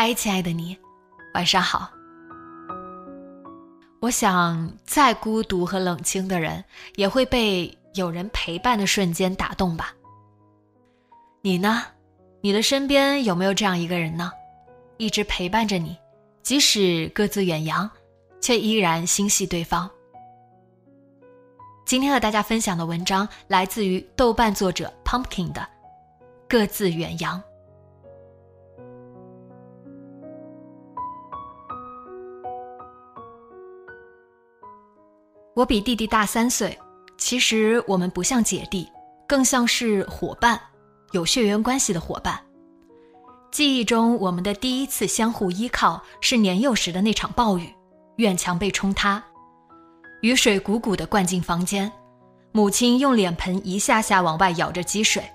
[0.00, 0.78] 嗨，亲爱的你，
[1.34, 1.90] 晚上好。
[3.98, 9.92] 我想，再孤独和冷清的人，也会被有人陪伴的瞬间打动吧。
[11.40, 11.82] 你呢？
[12.42, 14.30] 你的身边有没有这样一个人呢？
[14.98, 15.98] 一直陪伴着你，
[16.44, 17.90] 即使各自远洋，
[18.40, 19.90] 却依然心系对方。
[21.84, 25.60] 今天和大家分享的文章来自于豆瓣作者 Pumpkin 的
[26.48, 27.36] 《各自远洋》。
[35.58, 36.78] 我比弟弟大三岁，
[37.16, 38.88] 其实我们不像姐弟，
[39.26, 40.60] 更像是伙伴，
[41.10, 42.40] 有血缘关系的伙伴。
[43.50, 47.74] 记忆中，我们的第一次相互依靠是年幼时的那场暴雨，
[48.18, 49.20] 院墙被冲塌，
[50.20, 51.90] 雨水汩汩地灌进房间，
[52.52, 55.28] 母亲用脸盆一下下往外舀着积水，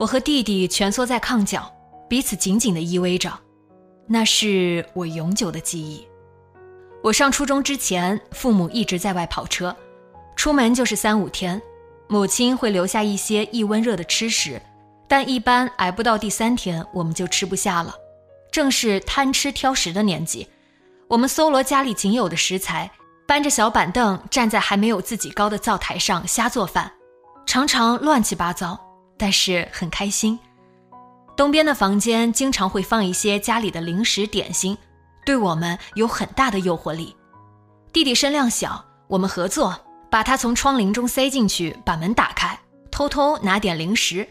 [0.00, 1.72] 我和弟弟蜷缩在炕角，
[2.08, 3.32] 彼此紧紧地依偎着，
[4.08, 6.04] 那是我永久的记忆。
[7.04, 9.76] 我上初中之前，父母一直在外跑车，
[10.36, 11.60] 出门就是三五天。
[12.08, 14.58] 母亲会留下一些易温热的吃食，
[15.06, 17.94] 但一般挨不到第三天，我们就吃不下了。
[18.50, 20.48] 正是贪吃挑食的年纪，
[21.06, 22.90] 我们搜罗家里仅有的食材，
[23.28, 26.90] 搬着小板凳站在还没有自己高的灶台上瞎做饭，
[27.44, 28.80] 常常乱七八糟，
[29.18, 30.38] 但是很开心。
[31.36, 34.74] 东边的房间经常会放一些家里的零食点心。
[35.24, 37.14] 对我们有很大的诱惑力。
[37.92, 39.74] 弟弟身量小，我们合作
[40.10, 42.58] 把他从窗棂中塞进去，把门打开，
[42.90, 44.28] 偷偷拿点零食，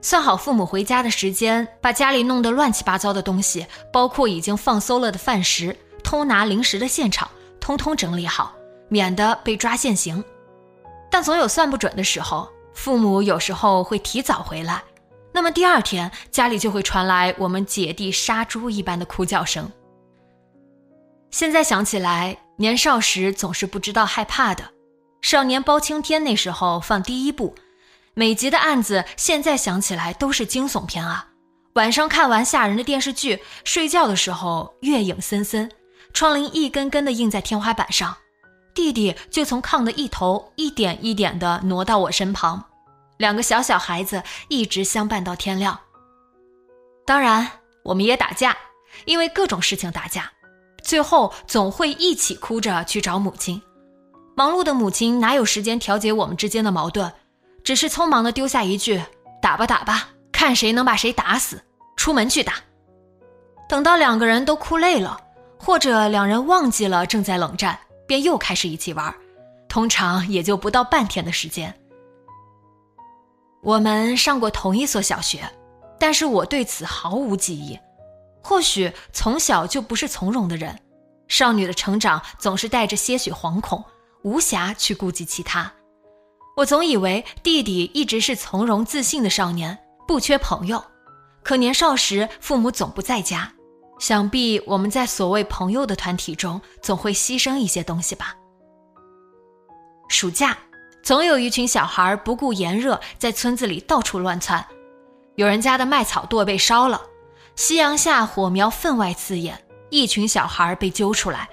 [0.00, 7.28] 算好父母回家的时间，把家里弄得乱七八糟的东西，包括已经放馊了的饭食、偷拿零食的现场，
[7.60, 8.54] 通通整理好，
[8.88, 10.22] 免得被抓现行。
[11.10, 14.82] 但总有算不准的时候，父母有时候会提早回来，
[15.32, 19.70] 那么第二天家里就会传来我们姐弟杀猪一般的哭叫声。
[21.34, 24.70] 现在想起来，年少时总是不知道害怕的。
[25.20, 27.56] 少年包青天那时候放第一部，
[28.14, 31.26] 每集的案子现在想起来都是惊悚片啊。
[31.72, 35.68] 晚上看完吓人的电视剧，睡觉的时候月影森森，
[36.12, 38.16] 窗棂一根根的映在天花板上，
[38.72, 42.64] 弟弟就从炕的一头一点一点的挪到我身旁，
[43.16, 45.80] 两个小小孩子一直相伴到天亮。
[47.04, 47.50] 当然，
[47.82, 48.56] 我们也打架，
[49.04, 50.30] 因为各种事情打架。
[50.84, 53.60] 最后总会一起哭着去找母亲，
[54.36, 57.10] 忙碌的母亲哪有时间调解我们之间的矛盾，
[57.64, 59.02] 只是匆忙的丢下一句
[59.40, 61.60] ：“打吧打吧，看谁能把谁打死。”
[61.96, 62.54] 出门去打。
[63.66, 65.18] 等到两个人都哭累了，
[65.58, 69.14] 或者两人忘记了正在冷战，便又开始一起玩，
[69.68, 71.74] 通常也就不到半天的时间。
[73.62, 75.40] 我们上过同一所小学，
[75.98, 77.78] 但是我对此毫无记忆。
[78.44, 80.78] 或许从小就不是从容的人，
[81.28, 83.82] 少女的成长总是带着些许惶恐，
[84.22, 85.72] 无暇去顾及其他。
[86.58, 89.76] 我总以为弟弟一直是从容自信的少年，
[90.06, 90.84] 不缺朋友。
[91.42, 93.50] 可年少时父母总不在家，
[93.98, 98.34] 想必我们在所谓朋友的团体中，总会牺牲一些东西吧。
[100.08, 100.56] 暑假，
[101.02, 104.64] 总有一群小孩不顾炎热，在村子里到处乱窜，
[105.34, 107.00] 有人家的麦草垛被烧了。
[107.56, 109.60] 夕阳下，火苗分外刺眼。
[109.90, 111.48] 一群小孩被揪出来，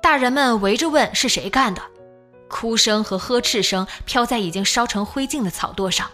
[0.00, 1.82] 大人们围着问是谁干的，
[2.48, 6.10] 哭声和呵斥声飘在已经烧成灰烬的草垛上。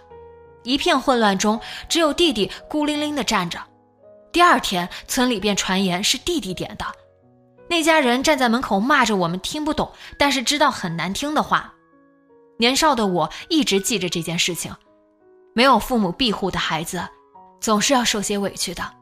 [0.65, 3.61] 一片混乱中，只有弟弟孤零零地站着。
[4.33, 6.85] 第二天，村里便传言是弟弟点的。
[7.69, 11.73] 那家人站在门口骂着我们听不懂，但是知道很难听的话。
[12.59, 14.75] 年少的我一直记着这件事情。
[15.55, 17.07] 没有父母庇护的孩子，
[17.61, 18.98] 总是要受些委屈的。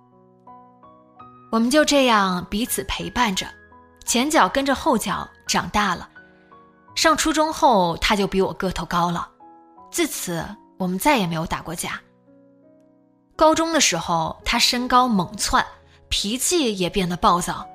[1.50, 3.46] 我们就这样彼此陪伴着，
[4.04, 6.08] 前脚跟着后脚长大了。
[6.94, 9.28] 上初中后，他就比我个头高了。
[9.90, 10.44] 自此，
[10.76, 12.00] 我们再也没有打过架。
[13.36, 15.64] 高中的时候，他身高猛窜，
[16.08, 17.66] 脾气也变得暴躁，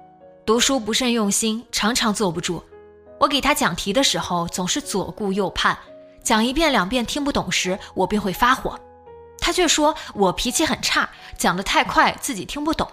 [0.46, 2.64] 读书不甚用心，常常坐不住。
[3.20, 5.78] 我给他讲题的时候，总是左顾右盼，
[6.24, 8.78] 讲一遍两遍听不懂时，我便会发火。
[9.40, 12.88] 他却说我脾气很差，讲得太快，自己听不懂。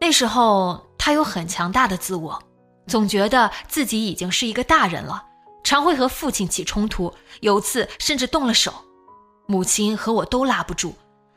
[0.00, 2.42] 那时候他有很强大的自我，
[2.86, 5.22] 总觉得自己已经是一个大人了，
[5.62, 8.72] 常会和父亲起冲突，有次甚至动了手，
[9.46, 10.94] 母亲和我都拉不住，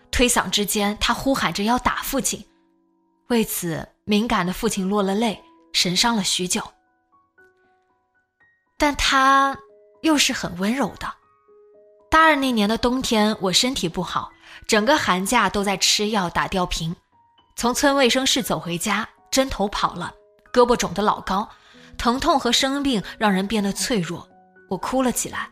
[0.10, 2.46] 推搡之间，他呼喊着要打父亲，
[3.28, 5.44] 为此敏感的父亲落了泪，
[5.74, 6.64] 神伤了许久。
[8.78, 9.58] 但他
[10.02, 11.14] 又是很温柔的。
[12.10, 14.32] 大二那年的冬天，我身体不好，
[14.68, 16.96] 整个寒假都在吃药打吊瓶。
[17.56, 20.14] 从村卫生室走回家，针头跑了，
[20.52, 21.48] 胳膊肿得老高，
[21.98, 24.28] 疼痛和生病让人变得脆弱。
[24.70, 25.50] 我哭了起来。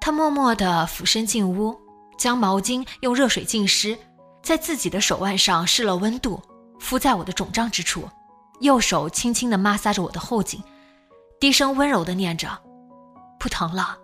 [0.00, 1.76] 他默默地俯身进屋，
[2.18, 3.98] 将毛巾用热水浸湿，
[4.42, 6.40] 在自己的手腕上试了温度，
[6.78, 8.08] 敷在我的肿胀之处，
[8.60, 10.62] 右手轻轻地摩挲着我的后颈，
[11.38, 12.48] 低声温柔地念着
[13.38, 13.96] ：“不疼了。”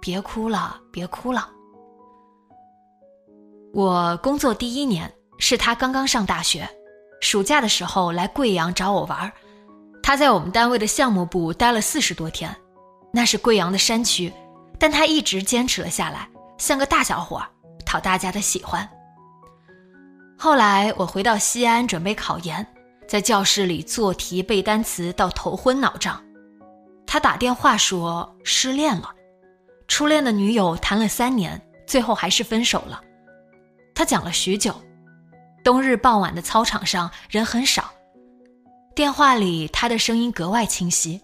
[0.00, 1.46] 别哭了，别哭了。
[3.74, 6.68] 我工作第一年是他刚刚上大学，
[7.20, 9.32] 暑假的时候来贵阳找我玩
[10.02, 12.54] 他在我们单位的项目部待了四十多天，
[13.12, 14.32] 那是贵阳的山区，
[14.78, 16.28] 但他一直坚持了下来，
[16.58, 17.42] 像个大小伙，
[17.84, 18.88] 讨大家的喜欢。
[20.38, 22.66] 后来我回到西安准备考研，
[23.08, 26.22] 在教室里做题背单词到头昏脑胀，
[27.06, 29.10] 他打电话说失恋了。
[29.88, 33.00] 初恋的女友谈了三年，最后还是分手了。
[33.94, 34.74] 他讲了许久。
[35.62, 37.92] 冬日傍晚的操场上人很少，
[38.94, 41.20] 电话里他的声音格外清晰。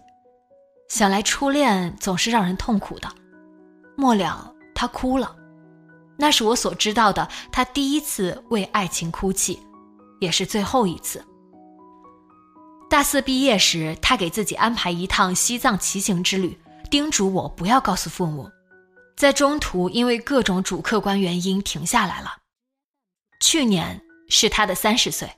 [0.89, 3.09] 想来初恋总是让人痛苦的。
[3.97, 5.35] 末了，他哭了，
[6.17, 9.59] 那是我所知道的他第一次为爱情哭泣，
[10.19, 11.23] 也是最后一次。
[12.89, 16.57] 大四毕业时，他给自己安排一趟西藏骑行之旅，
[16.89, 18.49] 叮嘱我不要告诉父母。
[19.17, 22.37] 在中途因为各种主客观原因停下来了。
[23.41, 25.29] 去年是他的三十岁，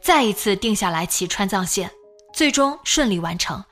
[0.00, 1.90] 再一次定下来骑川藏线，
[2.32, 3.62] 最终顺利完成。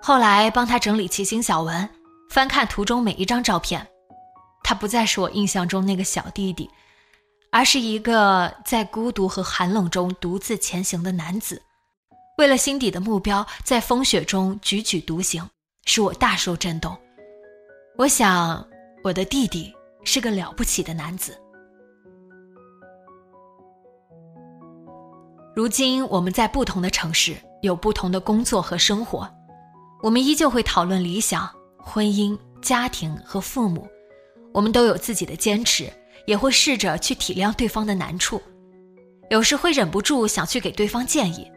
[0.00, 1.88] 后来帮他整理骑行小文，
[2.30, 3.86] 翻看图中每一张照片，
[4.62, 6.68] 他不再是我印象中那个小弟弟，
[7.50, 11.62] 而是一个在孤独和寒冷中独自前行的男子，
[12.38, 15.48] 为了心底的目标，在风雪中踽踽独行，
[15.84, 16.96] 使我大受震动。
[17.96, 18.66] 我想。
[19.04, 21.36] 我的弟弟是个了不起的男子。
[25.54, 29.28] 如今我们在不同的城市，有不同的工作和生活，
[30.02, 33.86] 我们依旧会讨论理想、婚姻、家庭和父母。
[34.54, 35.92] 我们都有自己的坚持，
[36.26, 38.40] 也会试着去体谅对方的难处，
[39.28, 41.50] 有时会忍不住想去给对方建议，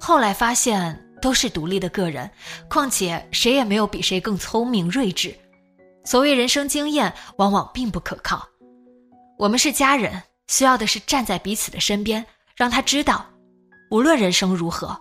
[0.00, 2.30] 后来发现都是独立的个人，
[2.70, 5.34] 况且谁也没有比谁更聪明睿智。
[6.04, 8.48] 所谓人生经验，往往并不可靠。
[9.38, 12.24] 我们是家人，需要的是站在彼此的身边，
[12.56, 13.26] 让他知道，
[13.90, 14.98] 无论人生如何，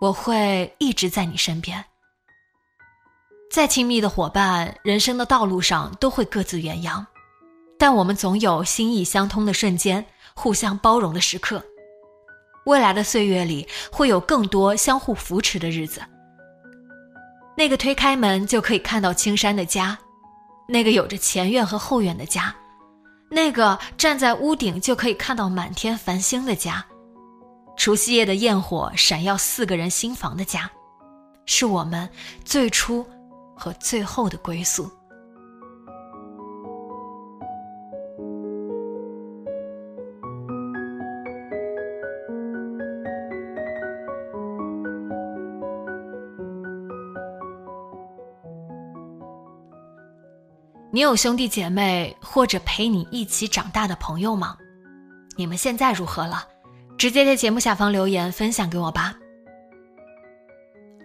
[0.00, 1.84] 我会一直在你身边。
[3.50, 7.04] 再亲密的伙伴，人生的道路上都会各自远扬，
[7.76, 11.62] 但我们总有心意相通的瞬间，互相包容的时刻。
[12.66, 16.00] 未来的岁月里，会有更多相互扶持的日子。
[17.56, 19.98] 那个推开门就可以看到青山的家。
[20.68, 22.54] 那个有着前院和后院的家，
[23.28, 26.82] 那个站在屋顶就可以看到满天繁星的家，
[27.76, 30.70] 除夕夜的焰火闪耀四个人心房的家，
[31.46, 32.08] 是我们
[32.44, 33.04] 最初
[33.56, 34.88] 和最后的归宿。
[50.94, 54.56] 你有兄弟姐妹或者陪你一起长大的朋友吗？
[55.36, 56.46] 你们现在如何了？
[56.96, 59.14] 直接在节目下方留言分享给我吧。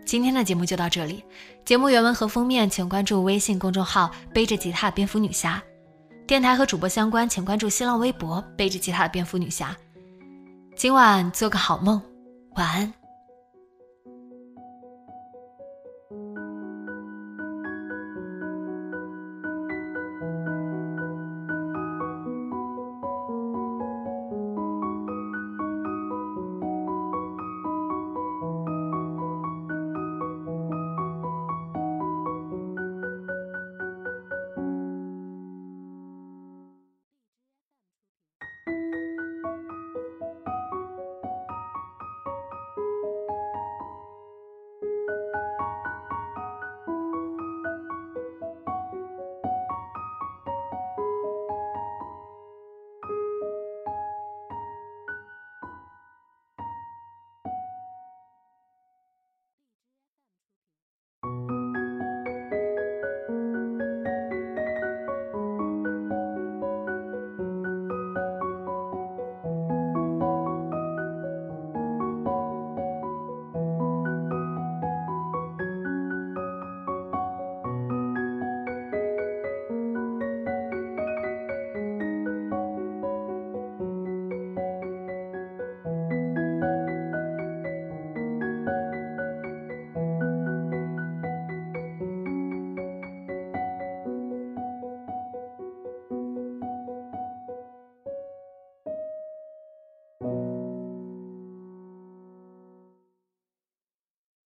[0.05, 1.23] 今天的节目就到这里，
[1.65, 5.61] 节目原文和封面请关注微信公众号“背着吉他的蝙蝠女侠”，
[6.25, 9.75] 电台和主播相关请关注新浪微博“背着吉他的蝙蝠女侠”。
[10.77, 12.01] 今晚做个好梦，
[12.55, 12.93] 晚安。